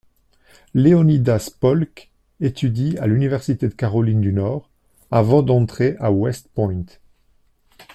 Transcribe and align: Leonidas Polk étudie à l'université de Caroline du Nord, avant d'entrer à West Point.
Leonidas 0.73 1.51
Polk 1.59 2.09
étudie 2.39 2.97
à 2.97 3.05
l'université 3.05 3.67
de 3.67 3.73
Caroline 3.75 4.19
du 4.19 4.33
Nord, 4.33 4.67
avant 5.11 5.43
d'entrer 5.43 5.95
à 5.99 6.11
West 6.11 6.47
Point. 6.55 6.85